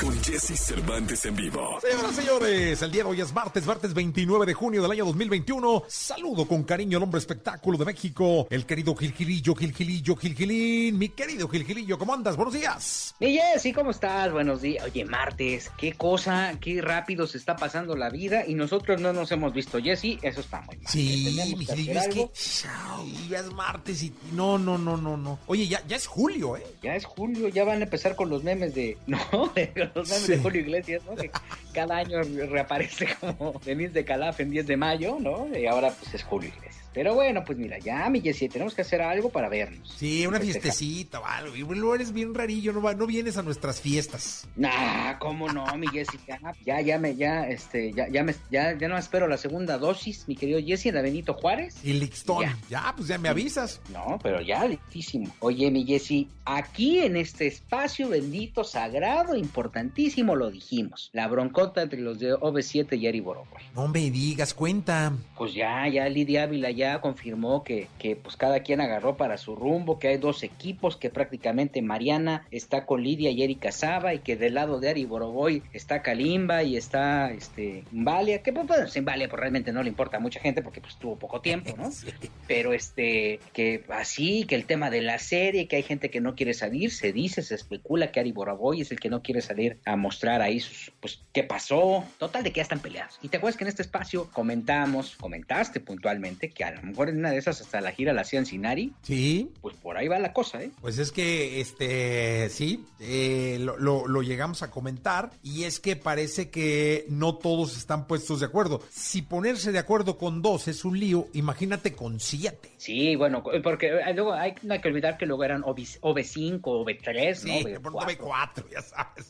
con 0.00 0.22
Jesse 0.22 0.56
Cervantes 0.58 1.24
en 1.24 1.34
vivo. 1.34 1.78
Señoras, 1.80 2.14
señores, 2.14 2.82
el 2.82 2.92
día 2.92 3.02
de 3.02 3.10
hoy 3.10 3.20
es 3.20 3.32
martes, 3.32 3.66
martes 3.66 3.94
29 3.94 4.46
de 4.46 4.54
junio 4.54 4.82
del 4.82 4.90
año 4.92 5.04
2021. 5.06 5.84
Saludo 5.88 6.46
con 6.46 6.62
cariño 6.62 6.98
al 6.98 7.04
hombre 7.04 7.18
espectáculo 7.18 7.78
de 7.78 7.84
México, 7.84 8.46
el 8.50 8.64
querido 8.64 8.94
Gil 8.94 9.12
Gilillo, 9.12 9.54
Gil 9.54 9.74
Gilillo, 9.74 10.16
Gil 10.16 10.34
Gilín. 10.34 10.98
Mi 10.98 11.08
querido 11.08 11.48
Gil 11.48 11.64
Gilillo, 11.64 11.98
¿cómo 11.98 12.14
andas? 12.14 12.36
Buenos 12.36 12.54
días. 12.54 13.14
Mi 13.18 13.36
Jessy, 13.36 13.72
¿cómo 13.72 13.90
estás? 13.90 14.30
Buenos 14.30 14.62
días. 14.62 14.84
Oye, 14.84 15.04
martes, 15.04 15.70
qué 15.76 15.94
cosa, 15.94 16.52
qué 16.60 16.80
rápido 16.80 17.26
se 17.26 17.38
está 17.38 17.56
pasando 17.56 17.96
la 17.96 18.10
vida 18.10 18.46
y 18.46 18.54
nosotros 18.54 19.00
no 19.00 19.12
nos 19.12 19.32
hemos 19.32 19.52
visto, 19.52 19.78
Jessy, 19.80 20.18
eso 20.22 20.40
está 20.40 20.60
muy 20.62 20.76
mal. 20.76 20.86
Sí, 20.86 21.54
mi 21.56 21.66
que 21.66 21.74
Gilillo, 21.74 21.98
hacer 21.98 22.10
es 22.10 22.14
que 22.14 23.28
ya 23.28 23.40
es 23.40 23.52
martes 23.52 24.02
y 24.02 24.12
no, 24.32 24.58
no, 24.58 24.78
no, 24.78 24.96
no, 24.96 25.16
no. 25.16 25.38
Oye, 25.46 25.66
ya, 25.66 25.84
ya 25.86 25.96
es 25.96 26.06
julio, 26.06 26.56
¿eh? 26.56 26.66
Ya 26.82 26.94
es 26.94 27.04
julio, 27.04 27.48
ya 27.48 27.64
van 27.64 27.80
a 27.80 27.84
empezar 27.84 28.14
con 28.14 28.28
los 28.28 28.44
memes 28.44 28.74
de, 28.74 28.96
no, 29.06 29.18
de 29.54 29.87
los 29.94 30.08
memes 30.08 30.24
Sí. 30.24 30.32
de 30.32 30.38
Julio 30.38 30.60
Iglesias, 30.62 31.02
¿no? 31.06 31.14
Que 31.16 31.30
cada 31.72 31.96
año 31.98 32.20
reaparece 32.50 33.08
como 33.20 33.60
Denise 33.64 33.92
de 33.92 34.04
Calaf 34.04 34.40
en 34.40 34.50
10 34.50 34.66
de 34.66 34.76
mayo, 34.76 35.16
¿no? 35.20 35.48
Y 35.56 35.66
ahora 35.66 35.90
pues 35.98 36.14
es 36.14 36.22
Julio 36.24 36.48
Iglesias. 36.56 36.87
Pero 36.94 37.14
bueno, 37.14 37.44
pues 37.44 37.58
mira, 37.58 37.78
ya, 37.78 38.08
mi 38.10 38.20
Jessy, 38.20 38.48
tenemos 38.48 38.74
que 38.74 38.82
hacer 38.82 39.00
algo 39.02 39.30
para 39.30 39.48
vernos. 39.48 39.94
Sí, 39.96 40.26
una 40.26 40.38
Festejar. 40.38 40.62
fiestecita 40.62 41.20
o 41.20 41.24
algo. 41.26 41.54
Y 41.56 41.60
luego 41.60 41.94
eres 41.94 42.12
bien 42.12 42.34
rarillo, 42.34 42.72
no, 42.72 42.82
va- 42.82 42.94
no 42.94 43.06
vienes 43.06 43.36
a 43.36 43.42
nuestras 43.42 43.80
fiestas. 43.80 44.48
Nah, 44.56 45.18
cómo 45.18 45.48
no, 45.52 45.66
mi 45.76 45.86
Jessy, 45.88 46.18
ya, 46.26 46.40
ya, 46.64 46.80
ya 46.80 46.98
me, 46.98 47.14
ya, 47.16 47.48
este, 47.48 47.92
ya, 47.92 48.08
ya 48.08 48.24
me, 48.24 48.34
ya, 48.50 48.76
ya 48.76 48.88
no 48.88 48.96
espero 48.98 49.28
la 49.28 49.36
segunda 49.36 49.78
dosis, 49.78 50.24
mi 50.26 50.34
querido 50.36 50.60
Jessy, 50.64 50.88
en 50.88 50.94
la 50.96 51.02
Benito 51.02 51.34
Juárez. 51.34 51.76
Y 51.84 51.92
Lixton. 51.94 52.42
Ya. 52.42 52.56
Ya. 52.68 52.94
pues 52.96 53.08
ya 53.08 53.18
me 53.18 53.28
avisas. 53.28 53.80
No, 53.92 54.18
pero 54.22 54.40
ya 54.40 54.64
listísimo. 54.64 55.32
Oye, 55.40 55.70
mi 55.70 55.84
Jessy, 55.84 56.28
aquí 56.44 56.98
en 57.00 57.16
este 57.16 57.46
espacio 57.46 58.08
bendito, 58.08 58.64
sagrado, 58.64 59.36
importantísimo, 59.36 60.34
lo 60.36 60.50
dijimos. 60.50 61.10
La 61.12 61.28
broncota 61.28 61.82
entre 61.82 62.00
los 62.00 62.18
de 62.18 62.34
OV7 62.34 62.98
y 62.98 63.06
Ari 63.06 63.20
Boroboy. 63.20 63.62
No 63.74 63.88
me 63.88 64.10
digas, 64.10 64.54
cuenta. 64.54 65.12
Pues 65.36 65.54
ya, 65.54 65.86
ya 65.88 66.08
Lidia 66.08 66.44
Ávila 66.44 66.70
ya 66.78 67.00
confirmó 67.02 67.64
que, 67.64 67.88
que 67.98 68.16
pues 68.16 68.36
cada 68.36 68.60
quien 68.60 68.80
agarró 68.80 69.16
para 69.18 69.36
su 69.36 69.54
rumbo, 69.54 69.98
que 69.98 70.08
hay 70.08 70.16
dos 70.16 70.42
equipos, 70.42 70.96
que 70.96 71.10
prácticamente 71.10 71.82
Mariana 71.82 72.46
está 72.50 72.86
con 72.86 73.02
Lidia 73.02 73.30
y 73.30 73.42
Erika 73.42 73.72
Saba, 73.72 74.14
y 74.14 74.20
que 74.20 74.36
del 74.36 74.54
lado 74.54 74.80
de 74.80 74.88
Ari 74.88 75.04
Boroboy 75.04 75.62
está 75.72 76.02
Kalimba 76.02 76.62
y 76.62 76.76
está 76.76 77.30
este 77.32 77.84
Valia, 77.90 78.42
que 78.42 78.52
pues, 78.52 78.66
pues 78.66 78.96
en 78.96 79.04
Valia 79.04 79.28
pues 79.28 79.40
realmente 79.40 79.72
no 79.72 79.82
le 79.82 79.88
importa 79.88 80.16
a 80.16 80.20
mucha 80.20 80.40
gente 80.40 80.62
porque 80.62 80.80
pues 80.80 80.96
tuvo 80.96 81.16
poco 81.16 81.40
tiempo, 81.40 81.74
¿no? 81.76 81.90
Sí. 81.98 82.12
pero 82.46 82.72
este 82.72 83.40
que 83.52 83.82
así 83.88 84.44
que 84.44 84.54
el 84.54 84.66
tema 84.66 84.88
de 84.88 85.02
la 85.02 85.18
serie 85.18 85.66
que 85.66 85.76
hay 85.76 85.82
gente 85.82 86.10
que 86.10 86.20
no 86.20 86.36
quiere 86.36 86.54
salir 86.54 86.92
se 86.92 87.12
dice 87.12 87.42
se 87.42 87.56
especula 87.56 88.12
que 88.12 88.20
Ari 88.20 88.30
Boroboy 88.30 88.80
es 88.80 88.92
el 88.92 89.00
que 89.00 89.08
no 89.08 89.20
quiere 89.20 89.40
salir 89.40 89.78
a 89.84 89.96
mostrar 89.96 90.40
ahí 90.42 90.60
sus 90.60 90.92
pues 91.00 91.20
qué 91.32 91.42
pasó 91.42 92.04
total 92.18 92.44
de 92.44 92.52
que 92.52 92.58
ya 92.58 92.62
están 92.62 92.78
peleados 92.78 93.18
y 93.20 93.28
te 93.28 93.38
acuerdas 93.38 93.56
que 93.56 93.64
en 93.64 93.68
este 93.68 93.82
espacio 93.82 94.30
comentamos 94.32 95.16
comentaste 95.16 95.80
puntualmente 95.80 96.50
que 96.50 96.62
a 96.68 96.72
lo 96.72 96.82
mejor 96.82 97.08
en 97.08 97.18
una 97.18 97.30
de 97.30 97.38
esas 97.38 97.60
hasta 97.60 97.80
la 97.80 97.92
gira 97.92 98.12
la 98.12 98.22
hacían 98.22 98.46
sin 98.46 98.64
Ari 98.66 98.92
Sí, 99.02 99.50
pues 99.60 99.76
por 99.76 99.96
ahí 99.96 100.08
va 100.08 100.18
la 100.18 100.32
cosa 100.32 100.62
eh 100.62 100.70
Pues 100.80 100.98
es 100.98 101.10
que, 101.12 101.60
este, 101.60 102.48
sí, 102.50 102.84
eh, 103.00 103.58
lo, 103.60 103.76
lo- 103.78 104.06
lo 104.06 104.22
llegamos 104.22 104.62
a 104.62 104.70
comentar 104.70 105.30
y 105.42 105.64
es 105.64 105.80
que 105.80 105.96
parece 105.96 106.50
que 106.50 107.06
no 107.08 107.36
todos 107.36 107.76
están 107.76 108.06
puestos 108.06 108.40
de 108.40 108.46
acuerdo. 108.46 108.80
Si 108.90 109.22
ponerse 109.22 109.72
de 109.72 109.78
acuerdo 109.78 110.18
con 110.18 110.42
dos 110.42 110.68
es 110.68 110.84
un 110.84 110.98
lío, 110.98 111.26
imagínate 111.34 111.94
con 111.94 112.20
siete. 112.20 112.72
Sí, 112.76 113.16
bueno, 113.16 113.42
porque 113.62 113.88
eh, 113.88 114.14
luego 114.14 114.32
hay, 114.34 114.54
no 114.62 114.74
hay 114.74 114.80
que 114.80 114.88
olvidar 114.88 115.16
que 115.18 115.26
luego 115.26 115.44
eran 115.44 115.62
OV, 115.64 115.78
OV5, 116.00 116.60
OV3, 116.60 117.34
Sí, 117.34 117.62
¿no? 117.64 117.68
de 117.68 117.80
pronto 117.80 118.06
ve 118.06 118.16
cuatro, 118.16 118.66
ya 118.70 118.82
sabes. 118.82 119.26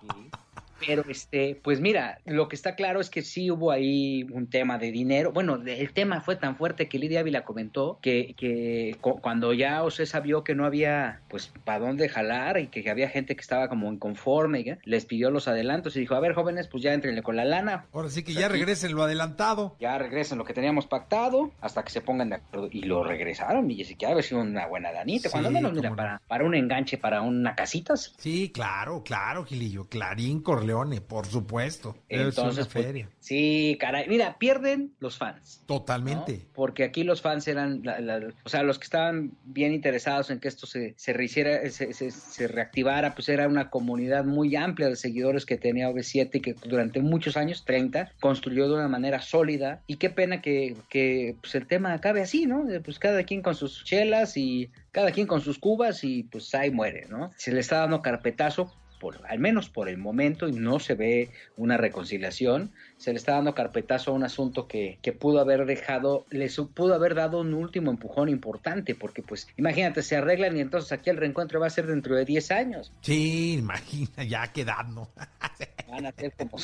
Sí. 0.00 0.08
Pero 0.86 1.04
este, 1.08 1.60
pues 1.62 1.80
mira, 1.80 2.18
lo 2.24 2.48
que 2.48 2.56
está 2.56 2.74
claro 2.74 3.00
es 3.00 3.10
que 3.10 3.22
sí 3.22 3.50
hubo 3.50 3.70
ahí 3.70 4.24
un 4.32 4.48
tema 4.48 4.78
de 4.78 4.90
dinero. 4.90 5.32
Bueno, 5.32 5.58
de- 5.58 5.80
el 5.80 5.92
tema 5.92 6.20
fue 6.20 6.36
tan 6.36 6.56
fuerte 6.56 6.88
que 6.88 6.98
Lidia 6.98 7.20
Ávila 7.20 7.44
comentó 7.44 7.98
que, 8.02 8.34
que 8.36 8.96
cu- 9.00 9.20
cuando 9.20 9.52
ya 9.52 9.82
Ocesa 9.84 10.20
vio 10.20 10.42
que 10.44 10.54
no 10.54 10.64
había 10.64 11.20
pues 11.28 11.52
para 11.64 11.80
dónde 11.80 12.08
jalar 12.08 12.58
y 12.58 12.68
que 12.68 12.88
había 12.90 13.08
gente 13.08 13.34
que 13.36 13.40
estaba 13.42 13.68
como 13.68 13.92
inconforme, 13.92 14.64
¿ya? 14.64 14.78
les 14.84 15.04
pidió 15.04 15.30
los 15.30 15.48
adelantos 15.48 15.96
y 15.96 16.00
dijo, 16.00 16.14
a 16.14 16.20
ver 16.20 16.32
jóvenes, 16.34 16.68
pues 16.68 16.82
ya 16.82 16.92
entrenle 16.94 17.22
con 17.22 17.36
la 17.36 17.44
lana, 17.44 17.86
Ahora 17.92 18.08
sí 18.08 18.22
que 18.22 18.32
ya 18.32 18.48
regresen 18.48 18.94
lo 18.94 19.02
adelantado. 19.02 19.76
ya 19.80 19.98
regresen 19.98 20.38
lo 20.38 20.44
que 20.44 20.54
teníamos 20.54 20.86
pactado 20.86 21.50
hasta 21.60 21.84
que 21.84 21.90
se 21.90 22.00
pongan 22.00 22.30
de 22.30 22.36
acuerdo. 22.36 22.68
Y 22.72 22.82
lo 22.82 23.04
regresaron, 23.04 23.70
y 23.70 23.76
Jessica, 23.76 24.08
ha 24.16 24.22
sido 24.22 24.40
una 24.40 24.66
buena 24.66 24.92
danita. 24.92 25.28
Sí, 25.28 25.32
Cuando 25.32 25.50
menos, 25.50 25.72
mira, 25.74 25.94
para, 25.94 26.22
para 26.26 26.44
un 26.44 26.54
enganche, 26.54 26.96
para 26.98 27.20
una 27.22 27.54
casita, 27.54 27.96
sí. 27.96 28.10
Sí, 28.18 28.50
claro, 28.52 29.02
claro, 29.04 29.44
Gilillo. 29.44 29.86
Clarín 29.88 30.40
Corleone, 30.42 30.69
por 31.08 31.26
supuesto. 31.26 31.96
Es 32.08 32.20
Entonces, 32.20 32.64
una 32.66 32.72
pues, 32.72 32.86
feria. 32.86 33.08
sí, 33.20 33.76
caray. 33.80 34.08
Mira, 34.08 34.38
pierden 34.38 34.92
los 35.00 35.16
fans. 35.18 35.58
¿no? 35.62 35.66
Totalmente. 35.78 36.46
Porque 36.54 36.84
aquí 36.84 37.04
los 37.04 37.20
fans 37.22 37.46
eran, 37.48 37.82
la- 37.84 38.00
la- 38.00 38.28
o 38.44 38.48
sea, 38.48 38.62
los 38.62 38.78
que 38.78 38.84
estaban 38.84 39.32
bien 39.44 39.72
interesados 39.72 40.30
en 40.30 40.40
que 40.40 40.48
esto 40.48 40.66
se, 40.66 40.94
se 40.96 41.12
rehiciera, 41.12 41.68
se, 41.70 41.92
se- 41.92 42.10
se 42.10 42.48
reactivara, 42.48 43.14
pues 43.14 43.28
era 43.28 43.48
una 43.48 43.70
comunidad 43.70 44.24
muy 44.24 44.56
amplia 44.56 44.88
de 44.88 44.96
seguidores 44.96 45.46
que 45.46 45.56
tenía 45.56 45.88
OV7 45.90 46.30
y 46.34 46.40
que 46.40 46.54
durante 46.66 47.00
muchos 47.00 47.36
años, 47.36 47.64
30, 47.64 48.12
construyó 48.20 48.68
de 48.68 48.74
una 48.74 48.88
manera 48.88 49.20
sólida. 49.22 49.82
Y 49.86 49.96
qué 49.96 50.10
pena 50.10 50.40
que, 50.42 50.76
que 50.88 51.36
pues 51.40 51.54
el 51.54 51.66
tema 51.66 51.92
acabe 51.92 52.20
así, 52.22 52.46
¿no? 52.46 52.64
De, 52.64 52.80
Pues 52.80 52.98
cada 52.98 53.22
quien 53.24 53.42
con 53.42 53.54
sus 53.54 53.84
chelas 53.84 54.36
y 54.36 54.70
cada 54.92 55.12
quien 55.12 55.26
con 55.26 55.40
sus 55.40 55.58
cubas 55.58 56.02
y 56.04 56.24
pues 56.24 56.54
ahí 56.54 56.70
muere, 56.70 57.06
¿no? 57.08 57.30
Se 57.36 57.52
le 57.52 57.60
está 57.60 57.78
dando 57.78 58.02
carpetazo. 58.02 58.72
Por, 59.00 59.26
al 59.26 59.38
menos 59.40 59.68
por 59.70 59.88
el 59.88 59.96
momento, 59.98 60.46
y 60.46 60.52
no 60.52 60.78
se 60.78 60.94
ve 60.94 61.30
una 61.56 61.76
reconciliación, 61.76 62.70
se 62.98 63.12
le 63.12 63.16
está 63.18 63.32
dando 63.32 63.54
carpetazo 63.54 64.10
a 64.10 64.14
un 64.14 64.22
asunto 64.24 64.68
que, 64.68 64.98
que 65.02 65.12
pudo 65.12 65.40
haber 65.40 65.64
dejado, 65.64 66.26
le 66.30 66.48
pudo 66.74 66.94
haber 66.94 67.14
dado 67.14 67.40
un 67.40 67.54
último 67.54 67.90
empujón 67.90 68.28
importante, 68.28 68.94
porque 68.94 69.22
pues 69.22 69.48
imagínate, 69.56 70.02
se 70.02 70.16
arreglan 70.16 70.56
y 70.56 70.60
entonces 70.60 70.92
aquí 70.92 71.08
el 71.10 71.16
reencuentro 71.16 71.58
va 71.58 71.66
a 71.66 71.70
ser 71.70 71.86
dentro 71.86 72.14
de 72.14 72.24
10 72.26 72.50
años. 72.50 72.92
Sí, 73.00 73.54
imagina, 73.54 74.22
ya 74.22 74.52
¿no? 74.94 75.08
Van 75.90 76.06
a 76.06 76.12
ser 76.12 76.32
como, 76.32 76.56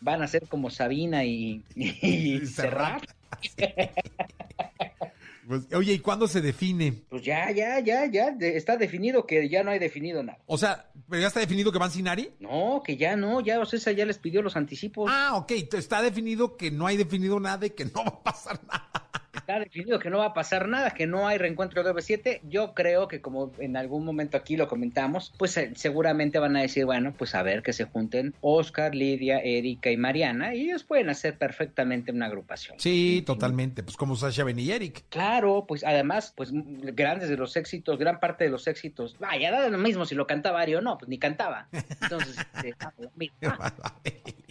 van 0.00 0.22
a 0.22 0.28
ser 0.28 0.46
como 0.48 0.70
Sabina 0.70 1.24
y, 1.24 1.64
y 1.74 2.46
Serrat. 2.46 3.02
Pues, 5.48 5.62
oye, 5.72 5.94
¿y 5.94 5.98
cuándo 6.00 6.28
se 6.28 6.42
define? 6.42 6.92
Pues 7.08 7.22
ya, 7.22 7.50
ya, 7.50 7.80
ya, 7.80 8.04
ya, 8.04 8.32
de- 8.32 8.58
está 8.58 8.76
definido 8.76 9.26
que 9.26 9.48
ya 9.48 9.62
no 9.64 9.70
hay 9.70 9.78
definido 9.78 10.22
nada. 10.22 10.38
O 10.44 10.58
sea, 10.58 10.90
¿pero 11.08 11.22
ya 11.22 11.28
está 11.28 11.40
definido 11.40 11.72
que 11.72 11.78
van 11.78 11.90
sin 11.90 12.08
Ari? 12.08 12.30
No, 12.40 12.82
que 12.84 12.96
ya 12.96 13.16
no, 13.16 13.40
ya 13.40 13.60
Ocesa 13.60 13.92
ya 13.92 14.04
les 14.04 14.18
pidió 14.18 14.42
los 14.42 14.56
anticipos. 14.56 15.10
Ah, 15.12 15.36
ok, 15.36 15.52
está 15.72 16.02
definido 16.02 16.56
que 16.56 16.70
no 16.70 16.86
hay 16.86 16.96
definido 16.96 17.40
nada 17.40 17.66
y 17.66 17.70
que 17.70 17.84
no 17.84 18.04
va 18.04 18.08
a 18.08 18.22
pasar 18.22 18.60
nada. 18.64 18.87
Está 19.48 19.60
definido 19.60 19.98
que 19.98 20.10
no 20.10 20.18
va 20.18 20.26
a 20.26 20.34
pasar 20.34 20.68
nada, 20.68 20.90
que 20.90 21.06
no 21.06 21.26
hay 21.26 21.38
reencuentro 21.38 21.82
de 21.82 21.90
OV7. 21.90 22.40
Yo 22.50 22.74
creo 22.74 23.08
que 23.08 23.22
como 23.22 23.50
en 23.58 23.78
algún 23.78 24.04
momento 24.04 24.36
aquí 24.36 24.58
lo 24.58 24.68
comentamos, 24.68 25.32
pues 25.38 25.56
eh, 25.56 25.72
seguramente 25.74 26.38
van 26.38 26.54
a 26.54 26.60
decir, 26.60 26.84
bueno, 26.84 27.14
pues 27.16 27.34
a 27.34 27.42
ver 27.42 27.62
que 27.62 27.72
se 27.72 27.84
junten 27.84 28.34
Oscar, 28.42 28.94
Lidia, 28.94 29.38
Erika 29.38 29.90
y 29.90 29.96
Mariana 29.96 30.54
y 30.54 30.64
ellos 30.64 30.84
pueden 30.84 31.08
hacer 31.08 31.38
perfectamente 31.38 32.12
una 32.12 32.26
agrupación. 32.26 32.78
Sí, 32.78 33.22
totalmente, 33.24 33.82
pues 33.82 33.96
como 33.96 34.16
Sasha 34.16 34.44
Ben 34.44 34.58
y 34.58 34.70
Eric. 34.70 35.04
Claro, 35.08 35.64
pues 35.66 35.82
además, 35.82 36.34
pues 36.36 36.50
grandes 36.52 37.30
de 37.30 37.38
los 37.38 37.56
éxitos, 37.56 37.98
gran 37.98 38.20
parte 38.20 38.44
de 38.44 38.50
los 38.50 38.66
éxitos, 38.66 39.16
vaya, 39.18 39.50
da 39.50 39.70
lo 39.70 39.78
mismo 39.78 40.04
si 40.04 40.14
lo 40.14 40.26
cantaba 40.26 40.60
Ari 40.60 40.74
o 40.74 40.82
no, 40.82 40.98
pues 40.98 41.08
ni 41.08 41.18
cantaba. 41.18 41.68
Entonces, 42.02 42.36
lo 42.98 43.10
mismo. 43.16 43.38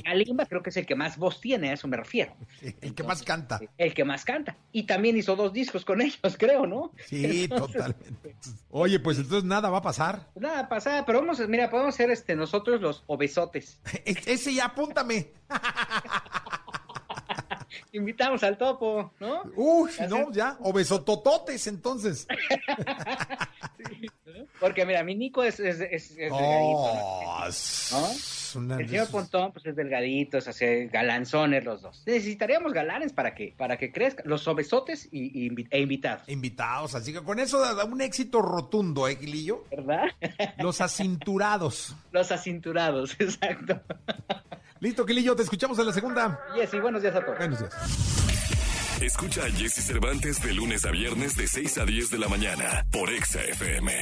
Kalimba 0.07 0.45
creo 0.45 0.63
que 0.63 0.69
es 0.69 0.77
el 0.77 0.85
que 0.85 0.95
más 0.95 1.17
voz 1.17 1.41
tiene, 1.41 1.69
a 1.69 1.73
eso 1.73 1.85
me 1.89 1.97
refiero. 1.97 2.33
El 2.61 2.95
que 2.95 3.03
más 3.03 3.23
canta. 3.23 3.59
El 3.77 3.93
que 3.93 4.05
más 4.05 4.23
canta. 4.23 4.55
Y 4.71 4.83
también 4.83 5.17
hizo 5.17 5.35
dos 5.35 5.51
discos 5.51 5.83
con 5.83 5.99
ellos, 6.01 6.17
creo, 6.37 6.65
¿no? 6.65 6.93
Sí, 7.07 7.43
Entonces, 7.43 7.73
totalmente. 7.75 8.35
Oye, 8.69 9.01
pues 9.01 9.17
entonces 9.17 9.43
nada 9.43 9.69
va 9.69 9.79
a 9.79 9.81
pasar. 9.81 10.29
Nada 10.35 10.69
pasada, 10.69 11.05
pero 11.05 11.19
vamos, 11.19 11.41
a- 11.41 11.47
mira, 11.47 11.69
podemos 11.69 11.93
ser 11.93 12.09
este 12.09 12.37
nosotros 12.37 12.79
los 12.79 13.03
obesotes. 13.07 13.81
E- 14.05 14.15
Ese 14.27 14.53
ya 14.53 14.67
apúntame. 14.67 15.31
Invitamos 17.91 18.43
al 18.43 18.57
topo, 18.57 19.13
¿no? 19.19 19.43
Uy, 19.55 19.89
no, 20.09 20.31
ya. 20.31 20.57
Obesotototes, 20.61 21.67
entonces. 21.67 22.27
Porque 24.59 24.85
mira, 24.85 25.03
mi 25.03 25.15
Nico 25.15 25.43
es, 25.43 25.59
es, 25.59 25.79
es, 25.79 26.11
es 26.11 26.17
delgadito, 26.17 26.93
¿no? 26.95 27.03
Oh, 27.03 27.45
¿No? 27.91 28.07
Una- 28.57 28.77
El 28.77 28.89
señor 28.89 29.09
Pontón, 29.09 29.51
pues 29.53 29.65
es 29.65 29.75
delgadito, 29.75 30.37
es 30.37 30.47
así, 30.47 30.65
galanzones 30.91 31.63
los 31.63 31.81
dos. 31.81 32.03
Necesitaríamos 32.05 32.73
galanes 32.73 33.13
para 33.13 33.33
que, 33.33 33.53
para 33.57 33.77
que 33.77 33.91
crezcan. 33.91 34.25
Los 34.27 34.47
obesotes 34.47 35.07
y, 35.11 35.45
y 35.45 35.67
e 35.69 35.79
invitados. 35.79 36.27
Invitados, 36.27 36.95
así 36.95 37.13
que 37.13 37.21
con 37.23 37.39
eso 37.39 37.59
da 37.59 37.73
da 37.73 37.85
un 37.85 38.01
éxito 38.01 38.41
rotundo, 38.41 39.07
¿eh, 39.07 39.15
Gilillo? 39.15 39.63
¿Verdad? 39.71 40.03
Los 40.59 40.81
acinturados. 40.81 41.95
Los 42.11 42.31
acinturados, 42.31 43.15
exacto. 43.19 43.79
Listo, 44.79 45.05
Gilillo, 45.05 45.35
te 45.35 45.43
escuchamos 45.43 45.77
en 45.79 45.85
la 45.87 45.93
segunda. 45.93 46.39
Jessy, 46.55 46.79
buenos 46.79 47.01
días 47.01 47.15
a 47.15 47.23
todos. 47.25 47.37
Buenos 47.37 47.59
días. 47.59 47.73
Escucha 49.01 49.43
a 49.45 49.49
Jesse 49.51 49.83
Cervantes 49.85 50.41
de 50.41 50.53
lunes 50.53 50.83
a 50.85 50.91
viernes 50.91 51.35
de 51.35 51.47
6 51.47 51.77
a 51.77 51.85
10 51.85 52.09
de 52.09 52.17
la 52.17 52.27
mañana 52.27 52.85
por 52.91 53.09
Exa 53.11 53.41
FM. 53.43 53.93